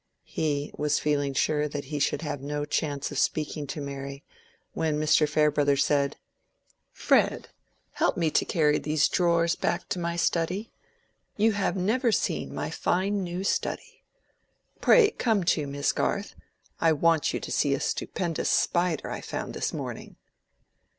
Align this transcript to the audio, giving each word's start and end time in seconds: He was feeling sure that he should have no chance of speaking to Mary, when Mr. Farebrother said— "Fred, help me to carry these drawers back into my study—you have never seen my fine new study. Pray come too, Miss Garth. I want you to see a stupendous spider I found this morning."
He 0.25 0.73
was 0.75 0.97
feeling 0.97 1.35
sure 1.35 1.67
that 1.67 1.83
he 1.85 1.99
should 1.99 2.23
have 2.23 2.41
no 2.41 2.65
chance 2.65 3.11
of 3.11 3.19
speaking 3.19 3.67
to 3.67 3.79
Mary, 3.79 4.23
when 4.73 4.99
Mr. 4.99 5.29
Farebrother 5.29 5.77
said— 5.77 6.17
"Fred, 6.91 7.49
help 7.91 8.17
me 8.17 8.31
to 8.31 8.43
carry 8.43 8.79
these 8.79 9.07
drawers 9.07 9.53
back 9.53 9.83
into 9.83 9.99
my 9.99 10.15
study—you 10.15 11.51
have 11.51 11.77
never 11.77 12.11
seen 12.11 12.51
my 12.51 12.71
fine 12.71 13.21
new 13.23 13.43
study. 13.43 14.03
Pray 14.81 15.11
come 15.11 15.43
too, 15.43 15.67
Miss 15.67 15.91
Garth. 15.91 16.33
I 16.79 16.93
want 16.93 17.31
you 17.31 17.39
to 17.39 17.51
see 17.51 17.75
a 17.75 17.79
stupendous 17.79 18.49
spider 18.49 19.11
I 19.11 19.21
found 19.21 19.53
this 19.53 19.71
morning." 19.71 20.15